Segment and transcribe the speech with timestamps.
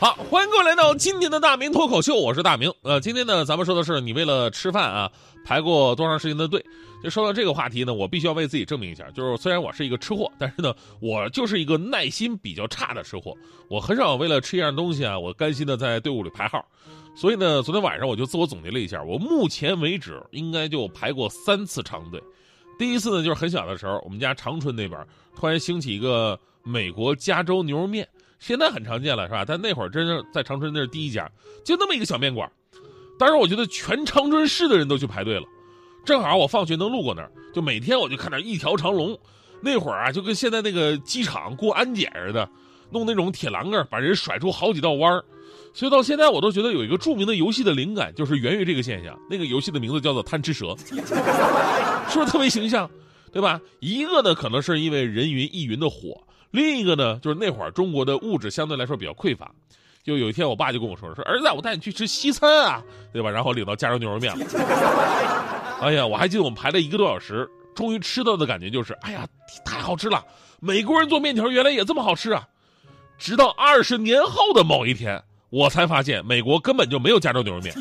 [0.00, 2.72] 好，欢迎各位来到今天的大明脱口秀，我是大明。
[2.82, 5.10] 呃，今天呢，咱们说的是你为了吃饭啊，
[5.44, 6.64] 排过多长时间的队？
[7.02, 13.36] 就说到这个话题呢，我必须要为自己证明一下，就是虽然我是一个吃货，但是呢，我就是一个耐心比较差的吃货。
[13.68, 16.64] 我很少为了吃一样东西啊，我甘心的在队伍里排号。
[17.16, 22.22] 所以呢，昨天晚上我就自我总结了一下，我目前为止应该就排过三次长队。
[22.78, 28.08] 第一次呢，就是很小的时候，我们家长春那边突然兴起一个美国加州牛肉面。
[28.38, 29.44] 现在很常见了，是吧？
[29.46, 31.30] 但那会儿真是在长春那是第一家，
[31.64, 32.50] 就那么一个小面馆。
[33.18, 35.44] 当时我觉得全长春市的人都去排队了，
[36.04, 39.18] 正好我放学能路过那儿，就每天我就看那一条长龙。
[39.60, 42.48] 那会儿啊，就跟现在那个机场过安检似的，
[42.92, 45.24] 弄那种铁栏杆把人甩出好几道弯儿。
[45.74, 49.18] 所以到现在我都觉得有一个著名的游戏的灵感就是源于这个现象。
[49.28, 50.76] 那个游戏的名字叫做贪吃蛇，
[52.08, 52.88] 是不是特别形象？
[53.32, 53.60] 对吧？
[53.80, 56.22] 一个呢，可能是因为人云亦云的火。
[56.50, 59.50] 另一个呢，就是那会儿中国的物质相对来说比较匮乏，
[60.02, 62.82] 就有一天我爸就跟我说说儿子，我带你去吃西餐啊，
[63.12, 63.30] 对吧？
[63.30, 64.46] 然后领到加州牛肉面了。
[65.80, 69.26] 哎呀，我还记得我们排了一个多小时，终于吃到的感觉就是，哎呀，
[69.64, 70.24] 太好吃了！
[70.58, 72.48] 美国人做面条原来也这么好吃啊！
[73.16, 77.74] 直到二十年后的某一天，我才发现美国根本就没有加州牛肉面，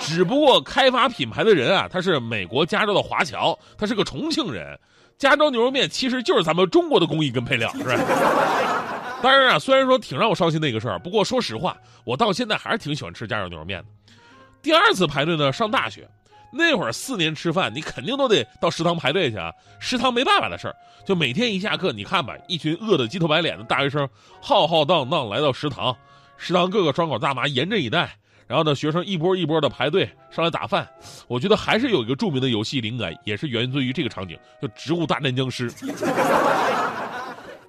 [0.00, 4.78] 只不过开发品牌的人啊，他是美国加州的华侨，他是个重庆人。
[5.18, 7.94] 加州牛肉面其实就是咱们中国的工艺跟配料，是吧？
[9.20, 13.86] 当然啊，虽然说挺让我伤心的一个事儿，不过说实话，我到现在还是挺喜欢吃加州牛肉面的。
[14.62, 16.08] 第二次排队呢，上大学
[16.52, 19.52] 那会儿，四年吃饭你肯定都得到食堂排队去啊。
[19.80, 24.08] 食堂没办法的事儿，就每天一下课，你看吧，一群饿得鸡头白脸的大学生
[24.40, 25.96] 浩浩荡荡来到食堂，
[26.36, 28.17] 食堂各个窗口大妈严阵以待。
[28.48, 30.88] 然后呢，学生一波一波的排队上来打饭，
[31.28, 35.70] 我觉得还是有一个著名的游戏灵感，也是源自于这个场景，就《植物大战僵尸》。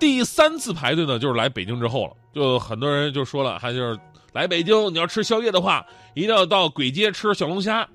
[0.00, 3.98] 第三次排队呢，就是来北京之后了，就很多人就说了，还就是
[4.32, 7.88] 来北京你要吃宵夜的话，一定要到簋街吃小龙虾。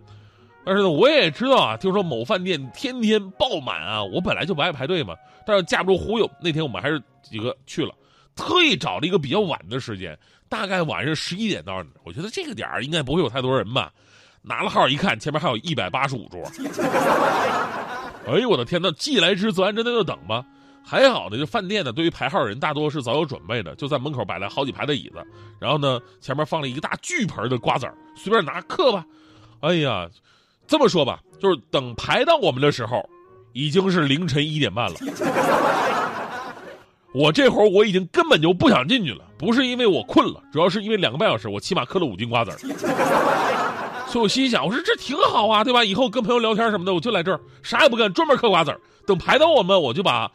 [0.65, 5.15] 但是呢，我也知道啊，听说某饭店天天爆满啊，我本来就不爱排队嘛，
[5.45, 7.93] 但是架不住忽悠，那天我们还是几个去了。
[8.35, 10.17] 特意找了一个比较晚的时间，
[10.49, 11.89] 大概晚上十一点到的。
[12.03, 13.91] 我觉得这个点儿应该不会有太多人吧。
[14.41, 16.41] 拿了号一看，前面还有一百八十五桌。
[18.27, 20.43] 哎呦我的天呐，既来之则安之，那就等吧。
[20.83, 25.23] 还好呢，就饭店呢，对于排号人大多是早有准备的，就在门口摆了好几排的椅子，
[25.59, 29.05] 然后呢，前面放了一个大巨盆的瓜子儿，随便拿嗑吧。
[29.59, 30.09] 哎呀，
[30.67, 33.07] 这么说吧，就是等排到我们的时候，
[33.53, 34.95] 已经是凌晨一点半了。
[37.13, 42.57] 我这会儿我已经根本就不想进去了，不是因为我困了，主要是因为两个半小时我起码嗑了五斤瓜子儿，
[44.07, 45.83] 所以我心想，我说这挺好啊，对吧？
[45.83, 48.79] 以后跟朋友聊天什么的，我就来这儿，啥也不干，专门嗑瓜子儿。
[49.07, 50.31] 等排到我们，我就把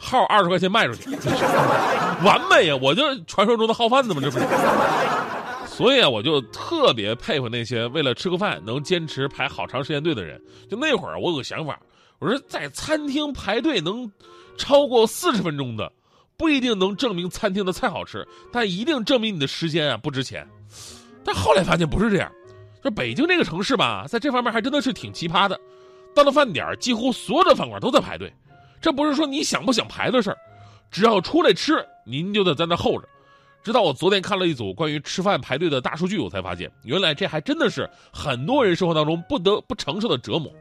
[0.00, 1.08] 号二十块钱卖出去，
[2.24, 2.76] 完美呀！
[2.82, 4.44] 我就传说中的号贩子嘛，这不是？
[5.66, 10.42] 所以啊，我就特别佩服那些为了吃个饭能坚持排好长时间队的人。
[10.68, 11.78] 就那会儿，我有个想法，
[12.18, 14.10] 我说在餐厅排队能
[14.56, 15.92] 超过四十分钟的。
[16.36, 20.46] 不一定能证明餐厅的菜好吃，但一定证明你的时间啊不值钱。
[21.24, 22.30] 但后来发现不是这样，
[22.84, 25.58] 就北京这个城市吧，在这方面还真的是挺奇葩的。
[26.14, 28.32] 到了饭点几乎所有的饭馆都在排队。
[28.80, 30.36] 这不是说你想不想排的事儿，
[30.90, 33.08] 只要出来吃，您就得在那候着。
[33.62, 40.52] 直到我昨天看了一组关于吃饭排队的大数据，我才发现，原来这还真的是很多人生活当中不得不承受的折磨。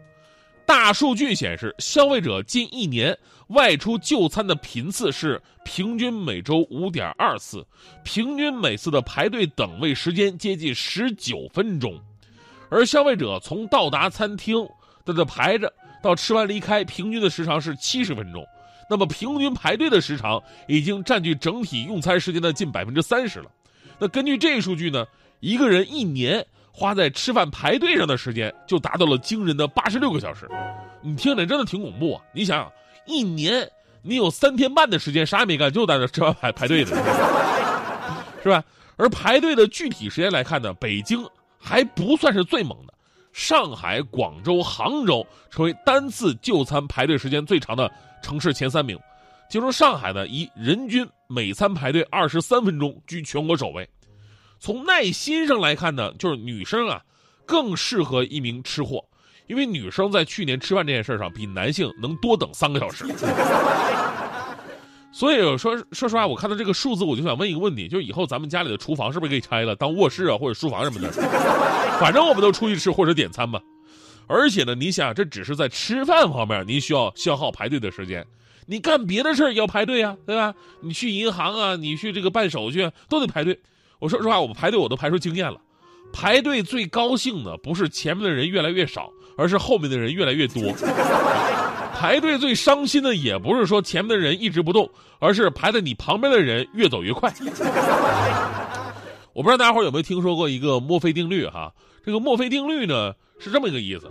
[0.66, 3.16] 大数据显示，消费者近一年
[3.48, 7.66] 外出就餐的频次是平均每周五点二次，
[8.04, 12.00] 平均每次的排队等位时间接近十九分钟，
[12.70, 14.68] 而消费者从到达餐厅
[15.06, 18.44] 在这排着到吃完离开，平均的时长是七十分钟，
[18.90, 23.52] 那么平均排队的时长已经占据整体用餐时间的近百分之三十了。
[24.00, 25.06] 那根据这一数据呢，
[25.40, 26.46] 一个人一年。
[26.78, 30.46] 花在吃饭排队上的时间就达到了惊人的八十六个小时，
[31.02, 32.22] 你听着真的挺恐怖啊！
[32.34, 32.70] 你想想，
[33.06, 33.66] 一年
[34.02, 36.90] 你有三天半的时间啥也没干，就在那吃饭排排队的，
[38.44, 38.62] 是吧？
[38.98, 41.26] 而排队的具体时间来看呢，北京
[41.58, 42.94] 还不算是最猛的，
[43.32, 47.90] 上海、广州、杭州成为单次就餐排队时间最长的
[48.22, 49.00] 城市前三名。
[49.50, 53.88] 其中，上海呢以人均每餐排队二十三分钟，居全国首位。
[54.60, 57.02] 从耐心上来看呢，就是女生啊
[57.46, 59.04] 更适合一名吃货，
[59.48, 63.06] 因为女生在去年吃饭这件事上比男性能多等三个小时。
[65.12, 71.10] 所以说，说实话，我看到这个数字，我就想问一个问题：就是以后咱们家里的厨房是不是可以拆了，当卧室啊或者书房什么的？
[72.02, 73.62] 反正我们都出去吃或者点餐吧。
[74.28, 78.26] 而且呢，你想，这只是在吃饭方面，您需要消耗排队的时间。
[78.66, 80.54] 你干别的事儿也要排队啊，对吧？
[80.82, 83.58] 你去银行啊，你去这个办手续都得排队。
[84.00, 85.60] 我说实话，我排队我都排出经验了。
[86.14, 90.74] 排队最高兴的不是前面的人越来越少，而是后面的人越来越多。
[91.94, 94.90] 排队最伤心的也不是说前面的人一直不动，
[95.20, 97.34] 而是排在你旁边的人越走越快。
[99.34, 101.74] 我不知道大家伙有没有听说过一个墨菲定律哈？
[102.06, 104.10] 这个墨菲定律呢是这么一个意思，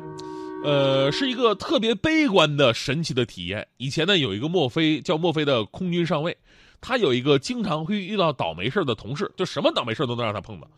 [0.64, 3.66] 呃，是一个特别悲观的神奇的体验。
[3.78, 6.36] 以前呢有一个墨菲叫墨菲的空军上尉，
[6.84, 10.68] 他有一个经常会遇到倒霉事的同事，就什么倒霉事都能让他碰到。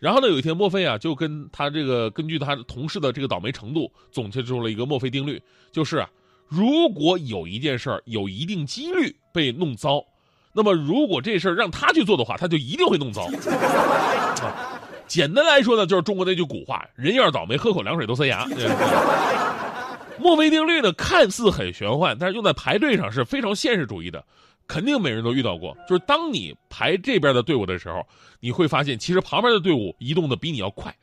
[0.00, 5.40] 然后呢有一天墨菲啊就跟他这个根据他同事的这个倒霉程度，总结出了一个墨菲定律，
[5.70, 6.10] 就是啊。
[6.46, 10.04] 如果有一件事儿有一定几率被弄糟，
[10.52, 13.28] 那么如果这事儿让他去做的话，他就一定会弄糟。
[15.08, 18.46] 简单来说呢，就是中国那句古话：“人要是倒霉，喝口凉水都塞牙。
[20.20, 24.24] ”墨菲定律呢，看似很玄幻，但是用在排队上是非常现实主义的，
[24.66, 25.76] 肯定每人都遇到过。
[25.88, 28.06] 就是当你排这边的队伍的时候，
[28.40, 30.94] 你会发现其实旁边的队伍移动的比你要快，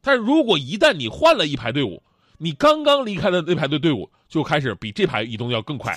[0.00, 2.02] 但是如果一旦你换了一排队伍，
[2.38, 5.96] 你刚刚离开的那排队队伍就开始比这排移动要更快，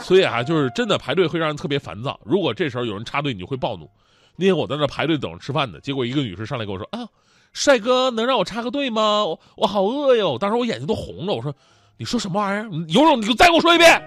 [0.00, 2.18] 所以啊，就是真的排队会让人特别烦躁。
[2.24, 3.88] 如果这时候有人插队，你就会暴怒。
[4.36, 7.06] 那天我在那排队等着吃饭呢，结果一个女士上来跟我说：“啊，
[7.52, 9.24] 帅哥，能让我插个队吗？
[9.24, 11.54] 我我好饿哟！”当时我眼睛都红了，我说
[11.98, 12.70] ：“你说什么玩意儿？
[12.88, 14.00] 有种你就再给我说一遍。”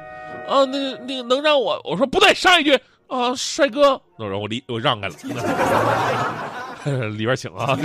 [0.47, 1.81] 啊，那那能让我？
[1.83, 2.77] 我说不对，上一句
[3.07, 4.01] 啊，帅哥。
[4.17, 5.15] 那然后我离我让开了，
[7.09, 7.77] 里边请啊。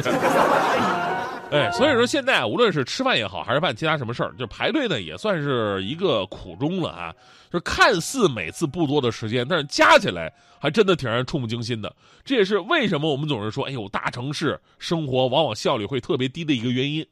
[1.52, 7.14] 哎，所以说现在无论是吃饭也好，还是办其他什么事儿，就排队呢，也算是一个苦衷了啊。
[7.52, 11.94] 就看似每次不多的时间，但是加起来还真的挺让人触目惊心的。
[12.24, 17.06] 这也是为什么我们总是说，哎呦，大城市生活往往效率会特别低的一个原因。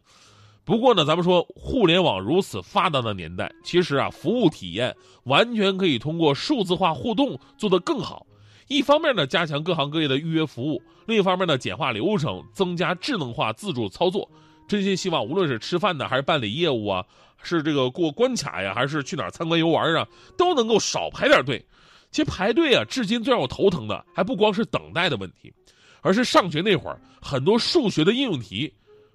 [0.65, 8.27] 不过呢，咱们说互联网如此发达的年代，其实啊，服务体验完全可以通过数字化互动做得更好。
[8.67, 14.31] 一方面呢，加强各行各业的预约服务；另一方面呢，简化流程，增加智能化自助操作。
[14.67, 17.05] 真心希望，无论是吃饭的，还是办理业务啊，
[17.43, 20.09] 是这个过关卡呀，还是去哪儿参观游玩啊，
[20.39, 21.63] 都能够少排点队。
[22.11, 25.53] 其实排队啊，至今最让我头疼的，还不光是等待的问题，
[26.01, 28.73] 而是上学那会儿，很多数学的应用题，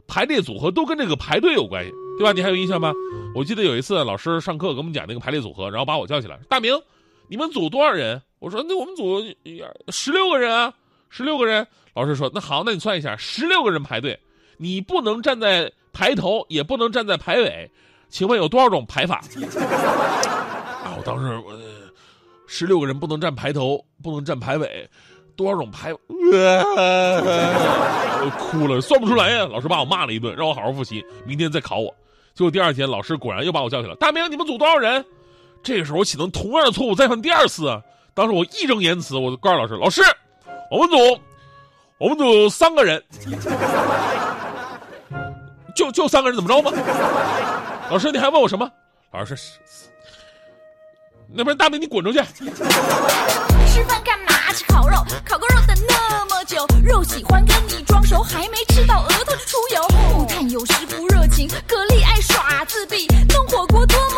[0.10, 2.34] 排列组合都跟这个排队有关系，对吧？
[2.34, 2.92] 你还有印象吗？
[3.36, 6.74] 我记得有一次老师上课给我们讲那个排列组合，然后把我叫起来，大明，
[7.28, 8.22] 你们组多少人？
[8.40, 9.22] 我说那我们组
[9.90, 10.74] 十六个人啊，
[11.10, 11.66] 十六个人。
[11.94, 14.18] 老师说那好，那你算一下，十六个人排队，
[14.58, 17.70] 你不能站在排头，也不能站在排尾，
[18.08, 19.18] 请问有多少种排法？
[20.82, 21.54] 啊，我当时我
[22.48, 24.90] 十六个人不能站排头，不能站排尾，
[25.40, 25.94] 多少种排？
[28.22, 29.48] 我哭了，算不出来呀。
[29.50, 31.96] 老师把我骂了一顿，让我好好复习，明天再考我。
[32.36, 35.06] 结果第二天，老师果然又把我叫起来，大明，你们组多少人？
[35.64, 37.82] 这个时候我岂能同样的错误，再犯第二次。
[38.14, 40.02] 当时我义正言辞，我就告诉老师：“老师，
[40.70, 40.98] 我们组，
[41.98, 43.02] 我们组三个人，
[45.74, 46.70] 就就三个人，怎么着吧？”
[47.90, 48.70] 老师，你还问我什么？
[49.12, 49.54] 老师是，
[51.34, 52.20] 那不然大明你滚出去。
[53.80, 54.52] 吃饭干嘛？
[54.54, 59.88] 吃烤肉，烤个肉等那么久，肉喜欢跟你装熟，还没吃到额头就出油。
[60.10, 64.16] 木炭有时不热情，蛤蜊爱耍自闭，弄火锅多么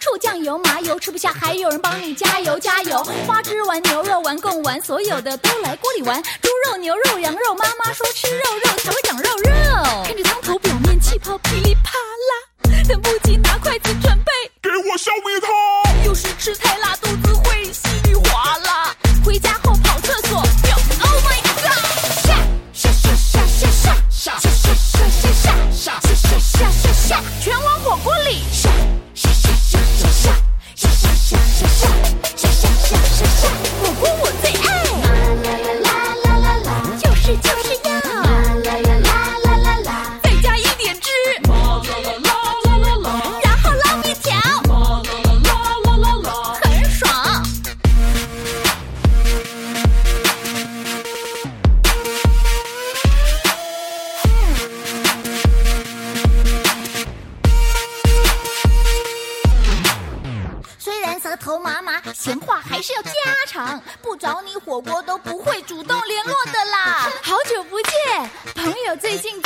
[0.00, 3.02] 醋酱油麻油吃不下，还有人帮你加油加油。
[3.26, 6.22] 花枝丸、牛肉丸、贡丸，所有的都来锅里玩。
[6.22, 10.04] 猪肉、牛肉、羊肉，妈妈说吃肉肉才会长肉肉。
[10.04, 11.92] 看着汤头表面气泡噼里啪
[12.30, 16.04] 啦，等不及拿筷子准备，给我消灭它！
[16.04, 16.96] 有时吃太辣，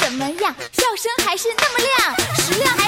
[0.08, 0.54] 怎么样？
[0.72, 2.87] 笑声还是那么亮食量还